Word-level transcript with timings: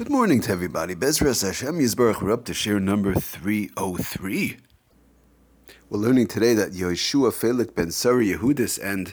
Good 0.00 0.08
morning 0.08 0.40
to 0.40 0.52
everybody. 0.52 0.94
Bezras 0.94 1.44
Hashem 1.44 1.78
Yisbarach. 1.78 2.22
We're 2.22 2.32
up 2.32 2.46
to 2.46 2.52
shiur 2.52 2.80
number 2.80 3.12
303. 3.12 4.56
We're 5.90 5.98
learning 5.98 6.26
today 6.28 6.54
that 6.54 6.72
Yeshua 6.72 7.30
Felik 7.32 7.74
ben 7.74 7.90
Sari 7.90 8.28
Yehudis 8.28 8.82
and 8.82 9.12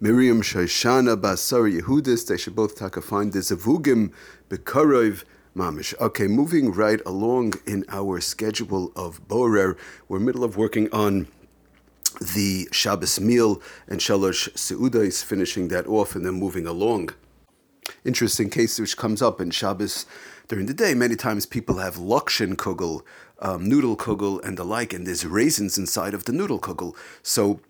Miriam 0.00 0.42
Shoshana 0.42 1.20
bas 1.20 1.40
Sari 1.40 1.80
Yehudis, 1.80 2.26
they 2.26 2.36
should 2.36 2.56
both 2.56 2.76
take 2.76 2.96
a 2.96 3.00
find 3.00 3.32
the 3.32 3.38
Zavugim 3.38 4.10
Bekarov 4.48 5.22
Mamish. 5.54 5.94
Okay, 6.00 6.26
moving 6.26 6.72
right 6.72 7.00
along 7.06 7.52
in 7.64 7.84
our 7.88 8.20
schedule 8.20 8.90
of 8.96 9.20
Borer, 9.28 9.76
we're 10.08 10.18
middle 10.18 10.42
of 10.42 10.56
working 10.56 10.92
on 10.92 11.28
the 12.34 12.66
Shabbos 12.72 13.20
meal 13.20 13.62
and 13.86 14.00
Shalosh 14.00 14.52
Seudais, 14.54 15.22
finishing 15.22 15.68
that 15.68 15.86
off 15.86 16.16
and 16.16 16.26
then 16.26 16.34
moving 16.34 16.66
along 16.66 17.10
interesting 18.04 18.50
case 18.50 18.78
which 18.78 18.96
comes 18.96 19.22
up 19.22 19.40
in 19.40 19.50
Shabbos 19.50 20.06
during 20.48 20.66
the 20.66 20.74
day. 20.74 20.94
Many 20.94 21.16
times 21.16 21.46
people 21.46 21.78
have 21.78 21.96
lokshin 21.96 22.54
kugel, 22.56 23.02
um, 23.40 23.68
noodle 23.68 23.96
kugel, 23.96 24.42
and 24.44 24.56
the 24.56 24.64
like, 24.64 24.92
and 24.92 25.06
there's 25.06 25.26
raisins 25.26 25.78
inside 25.78 26.14
of 26.14 26.24
the 26.24 26.32
noodle 26.32 26.58
kugel. 26.58 26.94
So 27.22 27.60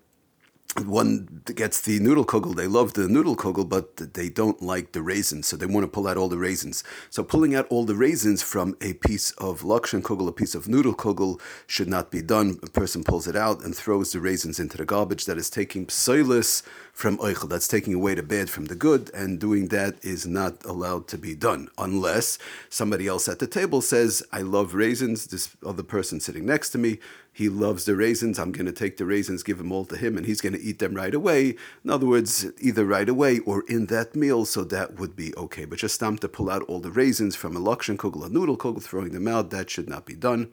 one 0.77 1.41
gets 1.55 1.81
the 1.81 1.99
noodle 1.99 2.25
kugel, 2.25 2.55
they 2.55 2.67
love 2.67 2.93
the 2.93 3.07
noodle 3.07 3.35
kugel, 3.35 3.67
but 3.67 4.13
they 4.13 4.29
don't 4.29 4.61
like 4.61 4.91
the 4.91 5.01
raisins, 5.01 5.47
so 5.47 5.57
they 5.57 5.65
want 5.65 5.83
to 5.83 5.87
pull 5.87 6.07
out 6.07 6.15
all 6.15 6.29
the 6.29 6.37
raisins. 6.37 6.83
So 7.09 7.23
pulling 7.23 7.55
out 7.55 7.67
all 7.69 7.85
the 7.85 7.95
raisins 7.95 8.43
from 8.43 8.77
a 8.79 8.93
piece 8.93 9.31
of 9.31 9.61
lakshan 9.61 10.01
kugel, 10.01 10.27
a 10.27 10.31
piece 10.31 10.55
of 10.55 10.67
noodle 10.67 10.93
kugel, 10.93 11.41
should 11.65 11.89
not 11.89 12.11
be 12.11 12.21
done. 12.21 12.59
A 12.61 12.69
person 12.69 13.03
pulls 13.03 13.27
it 13.27 13.35
out 13.35 13.63
and 13.63 13.75
throws 13.75 14.11
the 14.11 14.19
raisins 14.19 14.59
into 14.59 14.77
the 14.77 14.85
garbage. 14.85 15.25
That 15.25 15.37
is 15.37 15.49
taking 15.49 15.87
psoilis 15.87 16.63
from 16.93 17.17
oichel. 17.17 17.49
That's 17.49 17.67
taking 17.67 17.93
away 17.93 18.13
the 18.13 18.23
bad 18.23 18.49
from 18.49 18.65
the 18.65 18.75
good, 18.75 19.09
and 19.13 19.39
doing 19.39 19.69
that 19.69 19.95
is 20.03 20.27
not 20.27 20.63
allowed 20.65 21.07
to 21.09 21.17
be 21.17 21.35
done 21.35 21.69
unless 21.77 22.37
somebody 22.69 23.07
else 23.07 23.27
at 23.27 23.39
the 23.39 23.47
table 23.47 23.81
says, 23.81 24.23
"I 24.31 24.41
love 24.41 24.75
raisins." 24.75 25.27
This 25.27 25.49
other 25.65 25.83
person 25.83 26.19
sitting 26.19 26.45
next 26.45 26.69
to 26.69 26.77
me 26.77 26.99
he 27.39 27.47
loves 27.47 27.85
the 27.85 27.95
raisins. 27.95 28.37
I'm 28.37 28.51
going 28.51 28.65
to 28.65 28.73
take 28.73 28.97
the 28.97 29.05
raisins, 29.05 29.43
give 29.43 29.59
them 29.59 29.71
all 29.71 29.85
to 29.85 29.95
him, 29.95 30.17
and 30.17 30.25
he's 30.25 30.41
going 30.41 30.51
to 30.51 30.58
eat 30.59 30.79
them 30.79 30.93
right 30.93 31.13
away. 31.13 31.55
In 31.83 31.89
other 31.89 32.05
words, 32.05 32.45
either 32.59 32.85
right 32.85 33.09
away 33.09 33.39
or 33.39 33.63
in 33.67 33.87
that 33.87 34.15
meal, 34.15 34.45
so 34.45 34.63
that 34.65 34.99
would 34.99 35.15
be 35.15 35.35
okay. 35.35 35.65
But 35.65 35.79
just 35.79 35.95
stam 35.95 36.17
to 36.19 36.29
pull 36.29 36.49
out 36.49 36.63
all 36.63 36.79
the 36.79 36.91
raisins 36.91 37.35
from 37.35 37.55
a 37.55 37.59
lakshan 37.59 37.97
kugel, 37.97 38.25
a 38.25 38.29
noodle 38.29 38.57
kugel, 38.57 38.81
throwing 38.81 39.11
them 39.11 39.27
out, 39.27 39.49
that 39.49 39.69
should 39.69 39.89
not 39.89 40.05
be 40.05 40.15
done. 40.15 40.51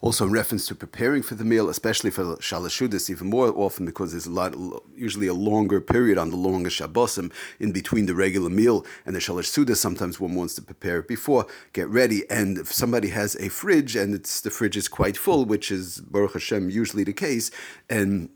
Also, 0.00 0.26
in 0.26 0.32
reference 0.32 0.66
to 0.66 0.74
preparing 0.74 1.22
for 1.22 1.34
the 1.34 1.44
meal, 1.44 1.68
especially 1.68 2.10
for 2.10 2.36
shalashudis, 2.36 3.10
even 3.10 3.28
more 3.28 3.48
often 3.56 3.84
because 3.84 4.12
there's 4.12 4.26
a 4.26 4.30
lot, 4.30 4.54
usually 4.94 5.26
a 5.26 5.34
longer 5.34 5.80
period 5.80 6.18
on 6.18 6.30
the 6.30 6.36
longer 6.36 6.70
shabbosim 6.70 7.32
in 7.58 7.72
between 7.72 8.06
the 8.06 8.14
regular 8.14 8.50
meal 8.50 8.84
and 9.04 9.14
the 9.14 9.20
shalashudis. 9.20 9.76
Sometimes 9.76 10.20
one 10.20 10.34
wants 10.34 10.54
to 10.54 10.62
prepare 10.62 11.00
it 11.00 11.08
before, 11.08 11.46
get 11.72 11.88
ready, 11.88 12.28
and 12.30 12.58
if 12.58 12.72
somebody 12.72 13.08
has 13.08 13.34
a 13.36 13.48
fridge 13.48 13.96
and 13.96 14.14
it's 14.14 14.40
the 14.40 14.50
fridge 14.50 14.76
is 14.76 14.88
quite 14.88 15.16
full, 15.16 15.44
which 15.44 15.70
is 15.70 16.00
Baruch 16.00 16.34
Hashem 16.34 16.70
usually 16.70 17.04
the 17.04 17.12
case, 17.12 17.50
and 17.90 18.30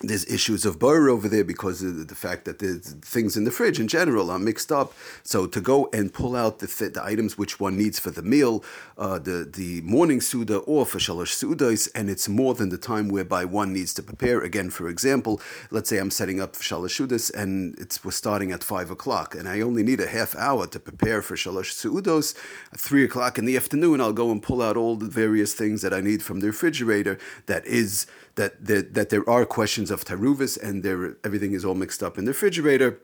there's 0.00 0.24
issues 0.26 0.64
of 0.64 0.78
burr 0.78 1.08
over 1.08 1.28
there 1.28 1.44
because 1.44 1.82
of 1.82 2.08
the 2.08 2.14
fact 2.14 2.44
that 2.46 2.58
the 2.58 2.74
things 2.74 3.36
in 3.36 3.44
the 3.44 3.50
fridge 3.50 3.78
in 3.78 3.86
general 3.86 4.30
are 4.30 4.38
mixed 4.38 4.72
up. 4.72 4.92
So 5.22 5.46
to 5.46 5.60
go 5.60 5.88
and 5.92 6.12
pull 6.12 6.34
out 6.34 6.58
the, 6.58 6.66
th- 6.66 6.94
the 6.94 7.04
items 7.04 7.38
which 7.38 7.60
one 7.60 7.76
needs 7.76 7.98
for 7.98 8.10
the 8.10 8.22
meal, 8.22 8.64
uh, 8.98 9.18
the 9.18 9.48
the 9.50 9.80
morning 9.82 10.20
suda 10.20 10.58
or 10.58 10.84
for 10.84 10.98
shalosh 10.98 11.32
sudas, 11.32 11.88
and 11.94 12.10
it's 12.10 12.28
more 12.28 12.54
than 12.54 12.70
the 12.70 12.78
time 12.78 13.08
whereby 13.08 13.44
one 13.44 13.72
needs 13.72 13.94
to 13.94 14.02
prepare. 14.02 14.40
Again, 14.40 14.68
for 14.68 14.88
example, 14.88 15.40
let's 15.70 15.88
say 15.88 15.98
I'm 15.98 16.10
setting 16.10 16.40
up 16.40 16.54
shalosh 16.54 17.00
sudas 17.00 17.32
and 17.32 17.78
it's 17.78 18.04
we're 18.04 18.10
starting 18.10 18.50
at 18.50 18.64
five 18.64 18.90
o'clock, 18.90 19.34
and 19.34 19.48
I 19.48 19.60
only 19.60 19.84
need 19.84 20.00
a 20.00 20.08
half 20.08 20.34
hour 20.34 20.66
to 20.66 20.80
prepare 20.80 21.22
for 21.22 21.36
shalosh 21.36 21.72
sudos. 21.72 22.34
At 22.72 22.80
three 22.80 23.04
o'clock 23.04 23.38
in 23.38 23.44
the 23.44 23.56
afternoon, 23.56 24.00
I'll 24.00 24.12
go 24.12 24.32
and 24.32 24.42
pull 24.42 24.60
out 24.60 24.76
all 24.76 24.96
the 24.96 25.08
various 25.08 25.54
things 25.54 25.82
that 25.82 25.94
I 25.94 26.00
need 26.00 26.22
from 26.22 26.40
the 26.40 26.48
refrigerator. 26.48 27.18
That 27.46 27.64
is 27.64 28.06
that 28.36 28.64
that, 28.64 28.94
that 28.94 29.10
there 29.10 29.28
are 29.28 29.44
questions 29.46 29.90
of 29.90 30.04
taruvis 30.04 30.60
and 30.60 30.82
there 30.82 31.16
everything 31.24 31.52
is 31.52 31.64
all 31.64 31.74
mixed 31.74 32.02
up 32.02 32.18
in 32.18 32.24
the 32.24 32.30
refrigerator. 32.30 33.00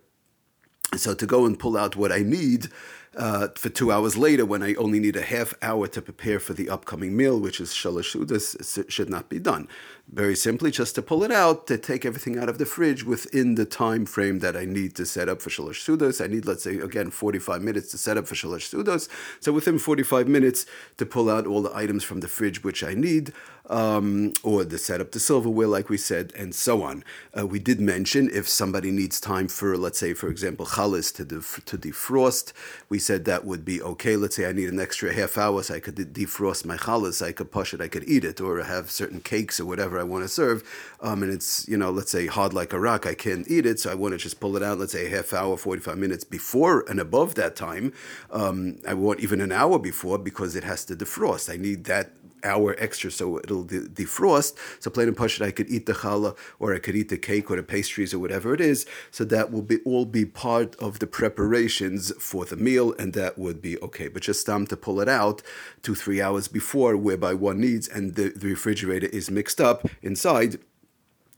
So 0.96 1.14
to 1.14 1.26
go 1.26 1.46
and 1.46 1.58
pull 1.58 1.76
out 1.76 1.94
what 1.94 2.10
I 2.10 2.18
need 2.18 2.68
uh, 3.16 3.48
for 3.56 3.68
two 3.68 3.90
hours 3.90 4.16
later, 4.16 4.46
when 4.46 4.62
I 4.62 4.74
only 4.74 5.00
need 5.00 5.16
a 5.16 5.22
half 5.22 5.52
hour 5.62 5.88
to 5.88 6.00
prepare 6.00 6.38
for 6.38 6.52
the 6.52 6.70
upcoming 6.70 7.16
meal, 7.16 7.40
which 7.40 7.60
is 7.60 7.70
shalosh 7.70 8.14
sudas, 8.14 8.88
should 8.88 9.10
not 9.10 9.28
be 9.28 9.40
done. 9.40 9.66
Very 10.12 10.34
simply, 10.36 10.70
just 10.70 10.94
to 10.96 11.02
pull 11.02 11.22
it 11.22 11.30
out, 11.30 11.66
to 11.68 11.78
take 11.78 12.04
everything 12.04 12.38
out 12.38 12.48
of 12.48 12.58
the 12.58 12.66
fridge 12.66 13.04
within 13.04 13.54
the 13.54 13.64
time 13.64 14.06
frame 14.06 14.40
that 14.40 14.56
I 14.56 14.64
need 14.64 14.96
to 14.96 15.06
set 15.06 15.28
up 15.28 15.40
for 15.42 15.50
shalosh 15.50 15.84
sudas. 15.84 16.22
I 16.22 16.28
need, 16.28 16.46
let's 16.46 16.64
say, 16.64 16.78
again, 16.78 17.10
45 17.10 17.62
minutes 17.62 17.90
to 17.92 17.98
set 17.98 18.16
up 18.16 18.26
for 18.26 18.34
shalosh 18.34 18.72
sudas. 18.72 19.08
So 19.40 19.52
within 19.52 19.78
45 19.78 20.28
minutes, 20.28 20.66
to 20.96 21.06
pull 21.06 21.30
out 21.30 21.46
all 21.46 21.62
the 21.62 21.74
items 21.76 22.04
from 22.04 22.20
the 22.20 22.28
fridge 22.28 22.62
which 22.62 22.82
I 22.82 22.94
need, 22.94 23.32
um, 23.68 24.32
or 24.42 24.64
to 24.64 24.78
set 24.78 25.00
up 25.00 25.12
the 25.12 25.20
silverware, 25.20 25.68
like 25.68 25.88
we 25.88 25.96
said, 25.96 26.32
and 26.36 26.54
so 26.54 26.82
on. 26.82 27.04
Uh, 27.38 27.46
we 27.46 27.60
did 27.60 27.80
mention 27.80 28.28
if 28.32 28.48
somebody 28.48 28.90
needs 28.90 29.20
time 29.20 29.46
for, 29.46 29.76
let's 29.76 29.98
say, 29.98 30.12
for 30.12 30.28
example, 30.28 30.66
chalas 30.66 31.14
to, 31.14 31.24
def- 31.24 31.64
to 31.66 31.78
defrost, 31.78 32.52
we 32.88 32.98
said 33.00 33.24
that 33.24 33.44
would 33.44 33.64
be 33.64 33.82
okay. 33.82 34.14
Let's 34.14 34.36
say 34.36 34.48
I 34.48 34.52
need 34.52 34.68
an 34.68 34.78
extra 34.78 35.12
half 35.12 35.36
hour 35.36 35.62
so 35.64 35.74
I 35.74 35.80
could 35.80 35.96
defrost 35.96 36.64
my 36.64 36.76
chalas, 36.76 37.20
I 37.24 37.32
could 37.32 37.50
push 37.50 37.74
it, 37.74 37.80
I 37.80 37.88
could 37.88 38.08
eat 38.08 38.24
it, 38.24 38.40
or 38.40 38.62
have 38.62 38.90
certain 38.90 39.20
cakes 39.20 39.58
or 39.58 39.66
whatever 39.66 39.98
I 39.98 40.04
want 40.04 40.22
to 40.24 40.28
serve. 40.28 40.62
Um, 41.00 41.22
and 41.24 41.32
it's, 41.32 41.66
you 41.68 41.76
know, 41.76 41.90
let's 41.90 42.12
say 42.12 42.26
hard 42.26 42.54
like 42.54 42.72
a 42.72 42.78
rock, 42.78 43.06
I 43.06 43.14
can't 43.14 43.50
eat 43.50 43.66
it, 43.66 43.80
so 43.80 43.90
I 43.90 43.94
want 43.94 44.12
to 44.12 44.18
just 44.18 44.38
pull 44.38 44.56
it 44.56 44.62
out, 44.62 44.78
let's 44.78 44.92
say 44.92 45.06
a 45.06 45.16
half 45.16 45.32
hour, 45.32 45.56
45 45.56 45.98
minutes 45.98 46.24
before 46.24 46.84
and 46.88 47.00
above 47.00 47.34
that 47.34 47.56
time. 47.56 47.92
Um, 48.30 48.78
I 48.86 48.94
want 48.94 49.20
even 49.20 49.40
an 49.40 49.50
hour 49.50 49.78
before 49.78 50.18
because 50.18 50.54
it 50.54 50.64
has 50.64 50.84
to 50.86 50.94
defrost. 50.94 51.52
I 51.52 51.56
need 51.56 51.84
that 51.84 52.12
hour 52.44 52.76
extra 52.78 53.10
so 53.10 53.38
it'll 53.38 53.64
de- 53.64 53.88
defrost. 53.88 54.56
So 54.80 54.90
plain 54.90 55.08
and 55.08 55.16
pashut, 55.16 55.44
I 55.44 55.50
could 55.50 55.70
eat 55.70 55.86
the 55.86 55.92
challah 55.92 56.36
or 56.58 56.74
I 56.74 56.78
could 56.78 56.96
eat 56.96 57.08
the 57.08 57.18
cake 57.18 57.50
or 57.50 57.56
the 57.56 57.62
pastries 57.62 58.14
or 58.14 58.18
whatever 58.18 58.54
it 58.54 58.60
is. 58.60 58.86
So 59.10 59.24
that 59.24 59.50
will 59.50 59.62
be 59.62 59.78
all 59.84 60.04
be 60.04 60.24
part 60.24 60.76
of 60.76 60.98
the 60.98 61.06
preparations 61.06 62.12
for 62.18 62.44
the 62.44 62.56
meal, 62.56 62.94
and 62.98 63.12
that 63.14 63.38
would 63.38 63.60
be 63.60 63.78
okay. 63.80 64.08
But 64.08 64.22
just 64.22 64.46
time 64.46 64.66
to 64.68 64.76
pull 64.76 65.00
it 65.00 65.08
out 65.08 65.42
two 65.82 65.94
three 65.94 66.20
hours 66.20 66.48
before, 66.48 66.96
whereby 66.96 67.34
one 67.34 67.60
needs, 67.60 67.88
and 67.88 68.14
the, 68.14 68.30
the 68.30 68.48
refrigerator 68.48 69.08
is 69.08 69.30
mixed 69.30 69.60
up 69.60 69.86
inside. 70.02 70.58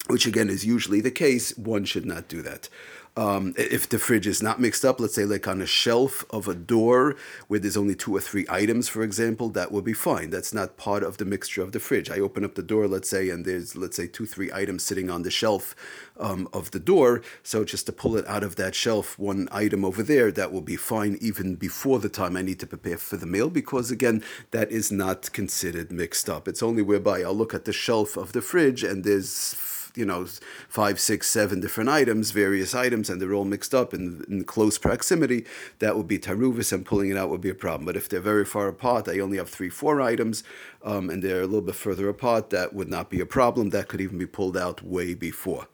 Which 0.09 0.27
again 0.27 0.51
is 0.51 0.67
usually 0.67 1.01
the 1.01 1.13
case, 1.13 1.57
one 1.57 1.85
should 1.85 2.07
not 2.07 2.29
do 2.29 2.43
that. 2.43 2.69
Um, 3.15 3.53
if 3.59 3.87
the 3.91 3.99
fridge 3.99 4.27
is 4.27 4.43
not 4.43 4.59
mixed 4.59 4.87
up, 4.87 4.99
let's 4.99 5.15
say 5.15 5.27
like 5.27 5.47
on 5.47 5.61
a 5.61 5.67
shelf 5.67 6.25
of 6.31 6.49
a 6.49 6.55
door 6.55 7.15
where 7.47 7.61
there's 7.61 7.77
only 7.77 7.95
two 7.95 8.17
or 8.17 8.21
three 8.21 8.47
items, 8.49 8.89
for 8.89 9.03
example, 9.03 9.51
that 9.51 9.71
will 9.71 9.83
be 9.83 9.93
fine. 9.93 10.31
That's 10.31 10.55
not 10.55 10.79
part 10.79 11.03
of 11.03 11.19
the 11.19 11.27
mixture 11.27 11.61
of 11.61 11.73
the 11.73 11.79
fridge. 11.79 12.11
I 12.11 12.21
open 12.21 12.43
up 12.43 12.55
the 12.55 12.63
door, 12.63 12.89
let's 12.89 13.11
say, 13.11 13.29
and 13.29 13.45
there's 13.45 13.77
let's 13.77 13.97
say 13.97 14.07
two, 14.07 14.25
three 14.25 14.51
items 14.51 14.83
sitting 14.83 15.11
on 15.11 15.23
the 15.23 15.31
shelf 15.31 15.75
um, 16.19 16.49
of 16.55 16.71
the 16.71 16.81
door. 16.81 17.21
So 17.43 17.65
just 17.65 17.85
to 17.85 17.93
pull 17.93 18.17
it 18.17 18.27
out 18.27 18.43
of 18.43 18.57
that 18.57 18.75
shelf, 18.75 19.19
one 19.19 19.47
item 19.53 19.85
over 19.85 20.03
there, 20.03 20.33
that 20.33 20.51
will 20.51 20.63
be 20.63 20.77
fine 20.77 21.19
even 21.21 21.57
before 21.57 21.99
the 21.99 22.09
time 22.09 22.35
I 22.35 22.43
need 22.43 22.61
to 22.61 22.67
prepare 22.67 22.97
for 22.97 23.19
the 23.19 23.27
meal, 23.27 23.51
because 23.51 23.91
again, 23.91 24.25
that 24.53 24.71
is 24.71 24.91
not 24.91 25.31
considered 25.33 25.93
mixed 25.93 26.31
up. 26.31 26.49
It's 26.49 26.63
only 26.63 26.83
whereby 26.83 27.21
I'll 27.21 27.35
look 27.35 27.53
at 27.53 27.67
the 27.67 27.75
shelf 27.75 28.17
of 28.17 28.33
the 28.33 28.41
fridge 28.41 28.83
and 28.83 29.05
there's 29.05 29.55
you 29.95 30.05
know 30.05 30.27
five, 30.69 30.99
six, 30.99 31.29
seven 31.29 31.61
different 31.61 31.91
items, 31.91 32.31
various 32.31 32.75
items, 32.75 33.11
and 33.11 33.21
they're 33.21 33.35
all 33.35 33.45
mixed 33.45 33.75
up 33.75 33.93
in, 33.95 34.25
in 34.29 34.45
close 34.45 34.79
proximity, 34.79 35.45
that 35.79 35.97
would 35.97 36.09
be 36.09 36.19
taruvis, 36.19 36.73
and 36.73 36.87
pulling 36.87 37.11
it 37.11 37.17
out 37.17 37.31
would 37.31 37.41
be 37.41 37.51
a 37.51 37.55
problem. 37.55 37.87
But 37.87 37.97
if 37.97 38.09
they're 38.09 38.21
very 38.21 38.45
far 38.45 38.69
apart, 38.69 39.09
I 39.09 39.19
only 39.19 39.39
have 39.39 39.49
three, 39.49 39.71
four 39.71 40.01
items, 40.01 40.45
um, 40.85 41.11
and 41.11 41.23
they're 41.23 41.43
a 41.43 41.47
little 41.47 41.61
bit 41.61 41.75
further 41.75 42.09
apart, 42.09 42.51
that 42.51 42.75
would 42.75 42.89
not 42.89 43.11
be 43.11 43.21
a 43.21 43.27
problem. 43.27 43.71
That 43.71 43.89
could 43.89 44.01
even 44.01 44.19
be 44.19 44.27
pulled 44.27 44.57
out 44.57 44.83
way 44.83 45.15
before. 45.15 45.69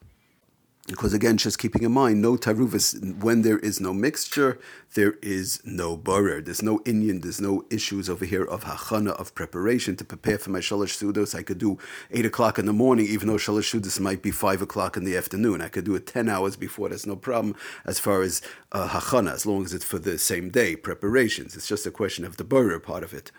Because 0.88 1.12
again, 1.12 1.36
just 1.36 1.58
keeping 1.58 1.82
in 1.82 1.92
mind, 1.92 2.22
no 2.22 2.38
taruvis, 2.38 3.22
when 3.22 3.42
there 3.42 3.58
is 3.58 3.78
no 3.78 3.92
mixture, 3.92 4.58
there 4.94 5.18
is 5.20 5.60
no 5.62 5.98
borer. 5.98 6.40
There's 6.40 6.62
no 6.62 6.78
inyan, 6.80 7.20
there's 7.20 7.42
no 7.42 7.66
issues 7.68 8.08
over 8.08 8.24
here 8.24 8.42
of 8.42 8.64
hachana, 8.64 9.10
of 9.10 9.34
preparation 9.34 9.96
to 9.96 10.04
prepare 10.04 10.38
for 10.38 10.48
my 10.48 10.60
shalosh 10.60 10.96
sudos. 10.96 11.34
I 11.34 11.42
could 11.42 11.58
do 11.58 11.76
8 12.10 12.24
o'clock 12.24 12.58
in 12.58 12.64
the 12.64 12.72
morning, 12.72 13.04
even 13.04 13.28
though 13.28 13.34
shalosh 13.34 13.78
sudos 13.78 14.00
might 14.00 14.22
be 14.22 14.30
5 14.30 14.62
o'clock 14.62 14.96
in 14.96 15.04
the 15.04 15.14
afternoon. 15.14 15.60
I 15.60 15.68
could 15.68 15.84
do 15.84 15.94
it 15.94 16.06
10 16.06 16.26
hours 16.26 16.56
before, 16.56 16.88
that's 16.88 17.06
no 17.06 17.16
problem 17.16 17.54
as 17.84 17.98
far 17.98 18.22
as 18.22 18.40
uh, 18.72 18.88
hachana, 18.88 19.34
as 19.34 19.44
long 19.44 19.66
as 19.66 19.74
it's 19.74 19.84
for 19.84 19.98
the 19.98 20.16
same 20.18 20.48
day, 20.48 20.74
preparations. 20.74 21.54
It's 21.54 21.68
just 21.68 21.84
a 21.84 21.90
question 21.90 22.24
of 22.24 22.38
the 22.38 22.44
borer 22.44 22.80
part 22.80 23.04
of 23.04 23.12
it 23.12 23.30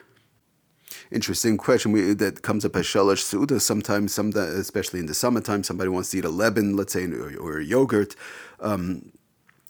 interesting 1.11 1.57
question 1.57 1.91
we, 1.91 2.13
that 2.13 2.41
comes 2.41 2.65
up 2.65 2.75
as 2.75 2.85
shalosh 2.85 3.19
suda. 3.19 3.59
Sometimes, 3.59 4.13
some 4.13 4.31
especially 4.35 4.99
in 4.99 5.05
the 5.05 5.13
summertime, 5.13 5.63
somebody 5.63 5.89
wants 5.89 6.11
to 6.11 6.17
eat 6.17 6.25
a 6.25 6.29
leban, 6.29 6.77
let's 6.77 6.93
say, 6.93 7.05
or, 7.05 7.35
or 7.37 7.59
yogurt. 7.59 8.15
Um, 8.59 9.11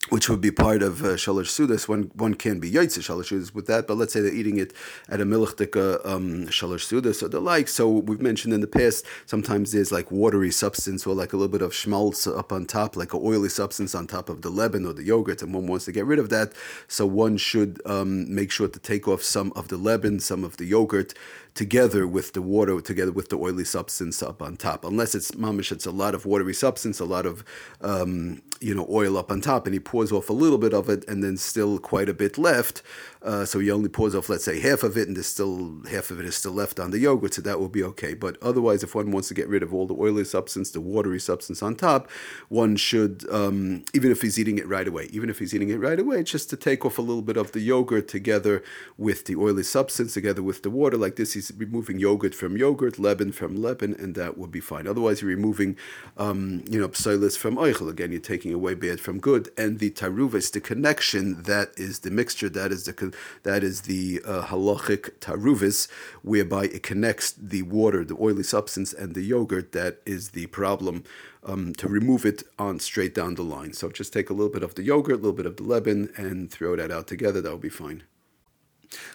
which 0.10 0.30
would 0.30 0.42
be 0.42 0.52
part 0.52 0.82
of 0.82 1.02
uh, 1.04 1.10
shalosh 1.10 1.50
sudas. 1.50 1.88
One 1.88 2.12
one 2.16 2.34
can 2.34 2.60
be 2.60 2.72
yaitze 2.72 3.00
shalosh 3.00 3.32
sudas 3.32 3.54
with 3.54 3.68
that, 3.68 3.88
but 3.88 3.98
let's 3.98 4.14
say 4.14 4.22
they're 4.22 4.34
eating 4.34 4.58
it 4.58 4.74
at 5.08 5.22
a 5.22 5.26
milchdika 5.26 6.06
um, 6.06 6.48
shalosh 6.48 6.86
sudas 6.88 7.22
or 7.24 7.30
the 7.30 7.40
like. 7.40 7.68
So 7.68 7.90
we've 7.90 8.22
mentioned 8.22 8.54
in 8.54 8.62
the 8.62 8.68
past 8.68 9.06
sometimes 9.26 9.72
there's 9.72 9.92
like 9.92 10.12
watery 10.12 10.52
substance 10.52 11.06
or 11.06 11.14
like 11.14 11.34
a 11.34 11.38
little 11.38 11.52
bit 11.52 11.62
of 11.62 11.74
schmaltz 11.74 12.28
up 12.28 12.52
on 12.52 12.66
top, 12.66 12.96
like 12.96 13.14
an 13.14 13.22
oily 13.24 13.50
substance 13.50 13.94
on 13.96 14.08
top 14.08 14.30
of 14.30 14.42
the 14.42 14.50
lebanon 14.50 14.90
or 14.90 14.94
the 14.94 15.04
yogurt, 15.04 15.42
and 15.42 15.54
one 15.54 15.68
wants 15.68 15.86
to 15.86 15.92
get 15.92 16.06
rid 16.06 16.20
of 16.20 16.30
that. 16.30 16.54
So 16.88 17.06
one 17.06 17.38
should 17.38 17.82
um, 17.86 18.34
make 18.34 18.52
sure 18.52 18.68
to 18.68 18.80
take 18.80 19.08
off 19.08 19.24
some 19.24 19.52
of 19.56 19.68
the 19.68 19.78
lebanon, 19.78 20.20
some 20.20 20.44
of 20.44 20.58
the 20.58 20.66
yogurt, 20.66 21.14
together 21.60 22.08
with 22.08 22.32
the 22.32 22.42
water, 22.42 22.80
together 22.80 23.12
with 23.12 23.28
the 23.28 23.36
oily 23.36 23.66
substance 23.66 24.24
up 24.24 24.42
on 24.42 24.56
top. 24.56 24.86
Unless 24.86 25.14
it's 25.14 25.32
mamish, 25.32 25.74
it's 25.74 25.86
a 25.86 25.92
lot 25.92 26.16
of 26.16 26.26
watery 26.26 26.54
substance, 26.54 27.02
a 27.02 27.06
lot 27.06 27.26
of 27.26 27.44
um, 27.82 28.42
you 28.62 28.74
know 28.74 28.88
oil 28.90 29.18
up 29.18 29.30
on 29.30 29.42
top, 29.42 29.68
and 29.68 29.74
he 29.74 29.80
pours 29.82 30.10
off 30.10 30.30
a 30.30 30.34
little 30.34 30.58
bit 30.58 30.74
of 30.74 30.88
it, 30.88 31.06
and 31.10 31.22
then 31.22 31.36
still 31.36 31.78
quite 31.78 32.08
a 32.08 32.14
bit 32.14 32.38
left. 32.38 32.82
Uh, 33.22 33.44
so 33.44 33.60
he 33.60 33.70
only 33.70 33.90
pours 33.90 34.16
off, 34.16 34.30
let's 34.30 34.46
say, 34.46 34.60
half 34.62 34.82
of 34.82 34.98
it, 34.98 35.08
and 35.08 35.18
there's 35.18 35.28
still 35.28 35.82
half 35.92 36.10
of 36.10 36.20
it 36.20 36.26
is 36.26 36.38
still 36.38 36.54
left 36.54 36.80
on 36.80 36.92
the 36.92 37.00
yogurt, 37.00 37.34
so 37.34 37.42
that 37.42 37.60
will 37.60 37.68
be 37.68 37.84
okay. 37.84 38.14
But 38.14 38.38
otherwise, 38.42 38.82
if 38.82 38.96
one 38.96 39.12
wants 39.12 39.28
to 39.28 39.34
get 39.34 39.50
rid 39.50 39.62
of 39.62 39.74
all 39.74 39.88
the 39.88 39.94
oily 39.94 40.24
substance, 40.24 40.72
the 40.72 40.80
watery 40.80 41.20
substance 41.20 41.62
on 41.62 41.76
top, 41.76 42.10
one 42.48 42.78
should, 42.78 43.30
um, 43.30 43.84
even 43.94 44.10
if 44.12 44.22
he's 44.22 44.40
eating 44.40 44.58
it 44.58 44.68
right 44.68 44.88
away, 44.88 45.10
even 45.12 45.30
if 45.30 45.40
he's 45.40 45.54
eating 45.54 45.70
it 45.70 45.80
right 45.80 46.00
away, 46.00 46.24
just 46.24 46.50
to 46.52 46.56
take 46.56 46.86
off 46.86 46.98
a 46.98 47.02
little 47.02 47.22
bit 47.22 47.36
of 47.36 47.52
the 47.52 47.60
yogurt 47.60 48.08
together 48.08 48.64
with 48.98 49.26
the 49.26 49.36
oily 49.36 49.64
substance, 49.64 50.14
together 50.14 50.42
with 50.42 50.64
the 50.64 50.70
water. 50.70 50.96
Like 50.96 51.18
this, 51.18 51.34
he's 51.34 51.52
removing 51.58 52.00
yogurt 52.00 52.34
from 52.34 52.56
yogurt, 52.56 53.00
lebanon 53.00 53.34
from 53.34 53.62
lebanon, 53.62 54.00
and 54.00 54.16
that 54.16 54.38
would 54.38 54.52
be 54.52 54.62
fine. 54.62 54.88
Otherwise, 54.88 55.22
you're 55.22 55.30
removing, 55.30 55.76
um, 56.18 56.64
you 56.70 56.80
know, 56.80 56.88
psilis 56.88 57.38
from 57.38 57.58
oichel. 57.58 57.90
Again, 57.90 58.12
you're 58.12 58.22
taking 58.22 58.54
away 58.54 58.76
bad 58.76 59.02
from 59.02 59.20
good, 59.20 59.50
and 59.58 59.80
the 59.80 59.92
taruvis, 59.92 60.54
the 60.54 60.62
connection, 60.62 61.44
that 61.44 61.72
is 61.76 62.00
the 62.00 62.12
mixture, 62.12 62.48
that 62.48 62.72
is 62.72 62.86
the 62.86 63.09
that 63.44 63.64
is 63.64 63.82
the 63.82 64.22
uh, 64.26 64.44
halachic 64.44 65.12
taruvis, 65.20 65.90
whereby 66.22 66.66
it 66.66 66.84
connects 66.84 67.32
the 67.32 67.64
water, 67.64 68.04
the 68.04 68.18
oily 68.20 68.44
substance, 68.44 68.94
and 68.94 69.16
the 69.16 69.22
yogurt. 69.22 69.72
That 69.72 70.00
is 70.06 70.32
the 70.32 70.48
problem. 70.48 71.04
Um, 71.42 71.74
to 71.76 71.88
remove 71.88 72.26
it 72.26 72.44
on 72.60 72.80
straight 72.80 73.16
down 73.16 73.36
the 73.36 73.44
line. 73.44 73.72
So 73.72 73.90
just 73.90 74.12
take 74.12 74.30
a 74.30 74.34
little 74.34 74.52
bit 74.52 74.62
of 74.62 74.76
the 74.76 74.84
yogurt, 74.84 75.14
a 75.14 75.18
little 75.18 75.32
bit 75.32 75.46
of 75.46 75.56
the 75.56 75.64
lebanon, 75.64 76.12
and 76.18 76.52
throw 76.52 76.76
that 76.76 76.92
out 76.92 77.08
together. 77.08 77.40
That 77.40 77.50
will 77.50 77.58
be 77.58 77.70
fine. 77.70 78.04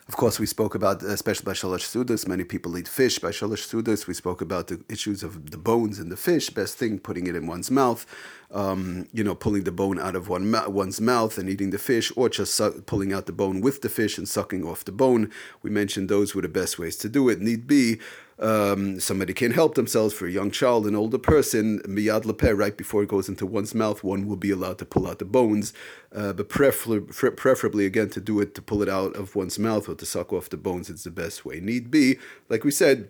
Of 0.07 0.17
course, 0.17 0.39
we 0.39 0.45
spoke 0.45 0.75
about, 0.75 1.03
especially 1.03 1.47
by 1.47 1.53
Shalosh 1.53 1.89
Sudas, 1.89 2.29
many 2.29 2.45
people 2.45 2.77
eat 2.77 2.87
fish. 2.87 3.19
By 3.19 3.31
Shalosh 3.31 3.67
Sudas, 3.67 4.07
we 4.07 4.13
spoke 4.13 4.43
about 4.43 4.67
the 4.67 4.85
issues 4.91 5.23
of 5.23 5.51
the 5.51 5.57
bones 5.57 5.99
in 5.99 6.11
the 6.11 6.17
fish. 6.17 6.51
Best 6.51 6.77
thing, 6.77 6.99
putting 6.99 7.27
it 7.27 7.35
in 7.35 7.47
one's 7.47 7.71
mouth, 7.71 8.05
um, 8.51 9.07
you 9.15 9.25
know, 9.25 9.35
pulling 9.35 9.65
the 9.65 9.73
bone 9.73 9.99
out 9.99 10.15
of 10.15 10.29
one 10.29 10.55
one's 10.69 11.01
mouth 11.01 11.39
and 11.39 11.49
eating 11.49 11.71
the 11.71 11.79
fish, 11.79 12.13
or 12.17 12.29
just 12.29 12.55
su- 12.55 12.83
pulling 12.85 13.15
out 13.15 13.25
the 13.25 13.33
bone 13.33 13.63
with 13.63 13.81
the 13.81 13.89
fish 13.89 14.19
and 14.19 14.29
sucking 14.29 14.63
off 14.63 14.85
the 14.85 14.93
bone. 14.93 15.31
We 15.63 15.71
mentioned 15.71 16.11
those 16.11 16.35
were 16.35 16.43
the 16.43 16.49
best 16.49 16.79
ways 16.79 16.97
to 16.99 17.09
do 17.09 17.31
it. 17.31 17.41
Need 17.41 17.67
be, 17.67 17.99
um, 18.39 18.99
somebody 19.01 19.33
can 19.33 19.53
help 19.53 19.75
themselves 19.75 20.13
for 20.13 20.27
a 20.27 20.31
young 20.31 20.51
child, 20.51 20.87
an 20.87 20.97
older 20.97 21.19
person, 21.19 21.81
miyad 21.81 22.25
lepeh, 22.25 22.57
right 22.57 22.77
before 22.77 23.03
it 23.05 23.09
goes 23.09 23.29
into 23.29 23.47
one's 23.47 23.75
mouth, 23.75 24.03
one 24.03 24.27
will 24.27 24.37
be 24.37 24.51
allowed 24.51 24.79
to 24.79 24.85
pull 24.85 25.07
out 25.07 25.21
the 25.21 25.25
bones, 25.25 25.73
uh, 26.13 26.33
but 26.33 26.49
prefer- 26.49 27.01
preferably, 27.01 27.87
again, 27.87 28.11
to 28.11 28.21
do 28.21 28.41
it 28.41 28.55
to 28.55 28.63
pull 28.63 28.83
it 28.83 28.89
out 28.89 29.15
of 29.15 29.37
one's 29.37 29.59
mouth 29.59 29.89
or 29.95 29.97
to 29.97 30.07
suck 30.07 30.33
off 30.33 30.51
the 30.51 30.57
bones, 30.57 30.91
it's 30.91 31.05
the 31.05 31.11
best 31.11 31.45
way. 31.45 31.61
Need 31.61 31.91
be, 31.91 32.19
like 32.49 32.65
we 32.65 32.71
said, 32.71 33.09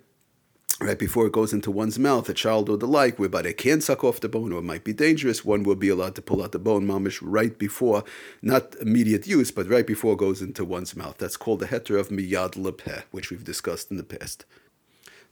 right 0.81 0.98
before 0.98 1.26
it 1.26 1.32
goes 1.32 1.52
into 1.52 1.70
one's 1.70 1.98
mouth, 1.98 2.28
a 2.28 2.34
child 2.34 2.69
or 2.69 2.76
the 2.76 2.86
like, 2.86 3.19
whereby 3.19 3.42
they 3.42 3.52
can't 3.52 3.82
suck 3.82 4.04
off 4.04 4.20
the 4.20 4.28
bone 4.28 4.52
or 4.52 4.58
it 4.58 4.62
might 4.62 4.84
be 4.84 4.92
dangerous, 4.92 5.44
one 5.44 5.62
will 5.62 5.75
be 5.75 5.88
allowed 5.88 6.14
to 6.14 6.22
pull 6.22 6.42
out 6.42 6.52
the 6.52 6.58
bone 6.58 6.86
mamish 6.86 7.20
right 7.22 7.58
before, 7.58 8.04
not 8.42 8.75
immediate 8.81 9.26
use, 9.26 9.50
but 9.50 9.69
right 9.69 9.86
before 9.86 10.14
it 10.14 10.19
goes 10.19 10.42
into 10.42 10.64
one's 10.64 10.96
mouth. 10.96 11.16
That's 11.19 11.36
called 11.36 11.60
the 11.60 11.66
heter 11.66 11.98
of 11.98 12.08
miyad 12.08 12.54
lepeh, 12.54 13.04
which 13.10 13.31
we've 13.31 13.44
discussed 13.44 13.90
in 13.90 13.96
the 13.96 14.04
past. 14.04 14.44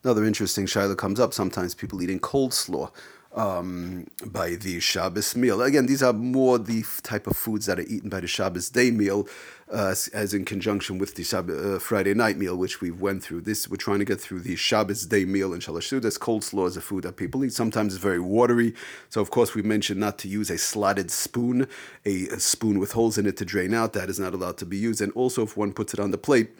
Another 0.04 0.25
interesting 0.25 0.66
shaila 0.66 0.96
comes 0.96 1.20
up. 1.20 1.32
Sometimes 1.32 1.75
people 1.75 2.02
eating 2.02 2.19
coleslaw 2.19 2.90
um, 3.34 4.06
by 4.26 4.56
the 4.56 4.81
Shabbos 4.81 5.34
meal. 5.37 5.62
Again, 5.62 5.87
these 5.87 6.02
are 6.02 6.12
more 6.12 6.58
the 6.58 6.84
type 7.02 7.26
of 7.26 7.37
foods 7.37 7.67
that 7.67 7.79
are 7.79 7.82
eaten 7.82 8.08
by 8.08 8.20
the 8.20 8.26
Shabbos 8.26 8.69
day 8.69 8.90
meal, 8.90 9.26
uh, 9.70 9.94
as 10.12 10.34
in 10.34 10.44
conjunction 10.44 10.99
with 10.99 11.14
the 11.14 11.25
Shabbos, 11.25 11.76
uh, 11.76 11.79
Friday 11.79 12.14
night 12.14 12.37
meal, 12.37 12.56
which 12.56 12.81
we 12.81 12.90
went 12.90 13.23
through. 13.23 13.43
This 13.43 13.69
we're 13.69 13.76
trying 13.76 14.00
to 14.00 14.05
get 14.05 14.20
through 14.20 14.40
the 14.40 14.56
Shabbos 14.56 15.06
day 15.06 15.25
meal 15.25 15.55
in 15.55 15.61
Shalosh 15.61 15.88
Sudas. 15.88 16.19
Coleslaw 16.19 16.67
is 16.67 16.76
a 16.76 16.82
food 16.82 17.05
that 17.05 17.17
people 17.17 17.44
eat. 17.44 17.52
Sometimes 17.52 17.94
it's 17.94 18.02
very 18.02 18.20
watery. 18.20 18.75
So, 19.08 19.20
of 19.20 19.31
course, 19.31 19.55
we 19.55 19.62
mentioned 19.62 20.00
not 20.00 20.19
to 20.19 20.28
use 20.28 20.50
a 20.50 20.58
slotted 20.58 21.11
spoon, 21.11 21.67
a, 22.05 22.28
a 22.28 22.40
spoon 22.40 22.78
with 22.78 22.93
holes 22.93 23.17
in 23.17 23.26
it 23.26 23.37
to 23.38 23.44
drain 23.44 23.73
out. 23.73 23.94
That 23.94 24.11
is 24.11 24.19
not 24.19 24.35
allowed 24.35 24.58
to 24.58 24.67
be 24.67 24.76
used. 24.76 25.00
And 25.00 25.12
also, 25.12 25.43
if 25.43 25.56
one 25.56 25.73
puts 25.73 25.94
it 25.94 26.00
on 26.00 26.11
the 26.11 26.19
plate, 26.19 26.50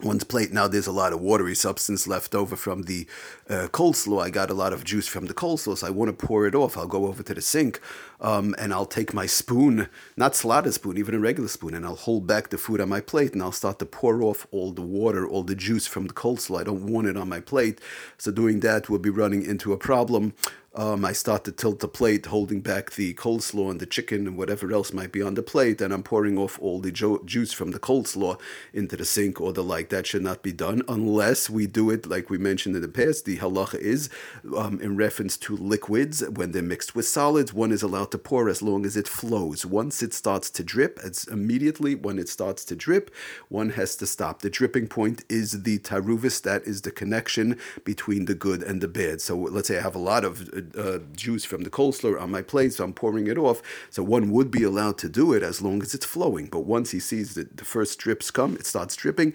one's 0.00 0.24
plate. 0.24 0.52
Now 0.52 0.68
there's 0.68 0.86
a 0.86 0.92
lot 0.92 1.12
of 1.12 1.20
watery 1.20 1.54
substance 1.54 2.06
left 2.06 2.34
over 2.34 2.56
from 2.56 2.84
the 2.84 3.06
uh, 3.48 3.68
coleslaw. 3.72 4.22
I 4.22 4.30
got 4.30 4.50
a 4.50 4.54
lot 4.54 4.72
of 4.72 4.84
juice 4.84 5.06
from 5.06 5.26
the 5.26 5.34
coleslaw, 5.34 5.76
so 5.76 5.86
I 5.86 5.90
want 5.90 6.08
to 6.08 6.26
pour 6.26 6.46
it 6.46 6.54
off. 6.54 6.76
I'll 6.76 6.86
go 6.86 7.06
over 7.06 7.22
to 7.22 7.34
the 7.34 7.42
sink 7.42 7.80
um, 8.20 8.54
and 8.58 8.72
I'll 8.72 8.86
take 8.86 9.12
my 9.12 9.26
spoon, 9.26 9.88
not 10.16 10.34
slotted 10.34 10.74
spoon, 10.74 10.96
even 10.96 11.14
a 11.14 11.18
regular 11.18 11.48
spoon, 11.48 11.74
and 11.74 11.84
I'll 11.84 11.96
hold 11.96 12.26
back 12.26 12.48
the 12.48 12.58
food 12.58 12.80
on 12.80 12.88
my 12.88 13.00
plate 13.00 13.32
and 13.32 13.42
I'll 13.42 13.52
start 13.52 13.78
to 13.80 13.86
pour 13.86 14.22
off 14.22 14.46
all 14.50 14.72
the 14.72 14.82
water, 14.82 15.26
all 15.26 15.42
the 15.42 15.54
juice 15.54 15.86
from 15.86 16.06
the 16.06 16.14
coleslaw. 16.14 16.60
I 16.60 16.64
don't 16.64 16.86
want 16.86 17.06
it 17.06 17.16
on 17.16 17.28
my 17.28 17.40
plate. 17.40 17.80
So 18.18 18.32
doing 18.32 18.60
that 18.60 18.88
will 18.88 18.98
be 18.98 19.10
running 19.10 19.44
into 19.44 19.72
a 19.72 19.78
problem 19.78 20.34
um, 20.74 21.04
I 21.04 21.12
start 21.12 21.44
to 21.44 21.52
tilt 21.52 21.80
the 21.80 21.88
plate, 21.88 22.26
holding 22.26 22.62
back 22.62 22.92
the 22.92 23.12
coleslaw 23.14 23.70
and 23.70 23.80
the 23.80 23.86
chicken 23.86 24.26
and 24.26 24.38
whatever 24.38 24.72
else 24.72 24.92
might 24.92 25.12
be 25.12 25.20
on 25.20 25.34
the 25.34 25.42
plate, 25.42 25.82
and 25.82 25.92
I'm 25.92 26.02
pouring 26.02 26.38
off 26.38 26.58
all 26.60 26.80
the 26.80 26.90
jo- 26.90 27.22
juice 27.26 27.52
from 27.52 27.72
the 27.72 27.78
coleslaw 27.78 28.40
into 28.72 28.96
the 28.96 29.04
sink 29.04 29.38
or 29.38 29.52
the 29.52 29.62
like. 29.62 29.90
That 29.90 30.06
should 30.06 30.22
not 30.22 30.42
be 30.42 30.52
done 30.52 30.82
unless 30.88 31.50
we 31.50 31.66
do 31.66 31.90
it 31.90 32.06
like 32.06 32.30
we 32.30 32.38
mentioned 32.38 32.74
in 32.74 32.80
the 32.80 32.88
past. 32.88 33.26
The 33.26 33.36
halacha 33.36 33.78
is 33.80 34.08
um, 34.56 34.80
in 34.80 34.96
reference 34.96 35.36
to 35.38 35.56
liquids 35.56 36.26
when 36.26 36.52
they're 36.52 36.62
mixed 36.62 36.94
with 36.94 37.06
solids. 37.06 37.52
One 37.52 37.70
is 37.70 37.82
allowed 37.82 38.10
to 38.12 38.18
pour 38.18 38.48
as 38.48 38.62
long 38.62 38.86
as 38.86 38.96
it 38.96 39.08
flows. 39.08 39.66
Once 39.66 40.02
it 40.02 40.14
starts 40.14 40.48
to 40.50 40.64
drip, 40.64 40.98
it's 41.04 41.26
immediately 41.26 41.94
when 41.94 42.18
it 42.18 42.30
starts 42.30 42.64
to 42.66 42.76
drip, 42.76 43.14
one 43.50 43.70
has 43.70 43.94
to 43.96 44.06
stop. 44.06 44.40
The 44.40 44.48
dripping 44.48 44.88
point 44.88 45.22
is 45.28 45.64
the 45.64 45.78
taruvis. 45.80 46.40
That 46.40 46.62
is 46.62 46.80
the 46.80 46.90
connection 46.90 47.58
between 47.84 48.24
the 48.24 48.34
good 48.34 48.62
and 48.62 48.80
the 48.80 48.88
bad. 48.88 49.20
So 49.20 49.36
let's 49.36 49.68
say 49.68 49.78
I 49.78 49.82
have 49.82 49.94
a 49.94 49.98
lot 49.98 50.24
of 50.24 50.48
uh, 50.76 50.98
juice 51.14 51.44
from 51.44 51.62
the 51.62 51.70
coleslaw 51.70 52.20
on 52.20 52.30
my 52.30 52.42
plate, 52.42 52.72
so 52.74 52.84
I'm 52.84 52.92
pouring 52.92 53.26
it 53.26 53.38
off. 53.38 53.62
So 53.90 54.02
one 54.02 54.30
would 54.30 54.50
be 54.50 54.62
allowed 54.62 54.98
to 54.98 55.08
do 55.08 55.32
it 55.32 55.42
as 55.42 55.62
long 55.62 55.82
as 55.82 55.94
it's 55.94 56.06
flowing. 56.06 56.46
But 56.46 56.60
once 56.60 56.90
he 56.90 57.00
sees 57.00 57.34
that 57.34 57.56
the 57.56 57.64
first 57.64 57.98
drips 57.98 58.30
come, 58.30 58.54
it 58.56 58.66
starts 58.66 58.96
dripping, 58.96 59.34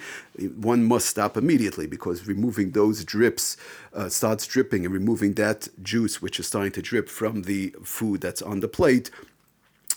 one 0.55 0.83
must 0.83 1.07
stop 1.07 1.37
immediately 1.37 1.87
because 1.87 2.27
removing 2.27 2.71
those 2.71 3.03
drips 3.03 3.57
uh, 3.93 4.09
starts 4.09 4.45
dripping 4.45 4.85
and 4.85 4.93
removing 4.93 5.33
that 5.33 5.67
juice, 5.81 6.21
which 6.21 6.39
is 6.39 6.47
starting 6.47 6.71
to 6.73 6.81
drip 6.81 7.09
from 7.09 7.43
the 7.43 7.73
food 7.83 8.21
that's 8.21 8.41
on 8.41 8.59
the 8.59 8.67
plate, 8.67 9.09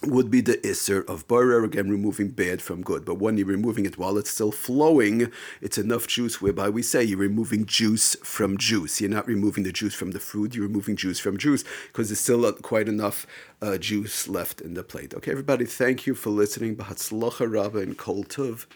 would 0.03 0.31
be 0.31 0.41
the 0.41 0.57
isser 0.59 1.07
of 1.09 1.29
borer, 1.29 1.63
again 1.65 1.91
removing 1.91 2.29
bad 2.29 2.63
from 2.63 2.83
good. 2.83 3.05
But 3.05 3.17
when 3.17 3.37
you're 3.37 3.47
removing 3.47 3.85
it 3.85 3.99
while 3.99 4.17
it's 4.17 4.31
still 4.31 4.53
flowing, 4.53 5.31
it's 5.61 5.79
enough 5.79 6.07
juice 6.07 6.41
whereby 6.41 6.69
we 6.71 6.83
say 6.83 7.05
you're 7.05 7.19
removing 7.19 7.67
juice 7.67 8.17
from 8.23 8.57
juice. 8.57 9.01
You're 9.01 9.11
not 9.11 9.27
removing 9.27 9.65
the 9.65 9.73
juice 9.73 9.95
from 9.95 10.13
the 10.13 10.21
food, 10.21 10.55
you're 10.55 10.67
removing 10.67 10.97
juice 10.97 11.19
from 11.19 11.37
juice 11.37 11.65
because 11.89 12.09
there's 12.09 12.21
still 12.21 12.51
quite 12.55 12.89
enough 12.89 13.27
uh, 13.61 13.77
juice 13.77 14.29
left 14.29 14.61
in 14.61 14.75
the 14.75 14.83
plate. 14.83 15.15
Okay, 15.15 15.33
everybody, 15.33 15.67
thank 15.67 16.07
you 16.07 16.15
for 16.15 16.31
listening. 16.31 16.77
Bahatzlacha 16.77 17.51
Rabba 17.51 17.79
and 17.79 17.99
Kol 17.99 18.25
Tov. 18.25 18.67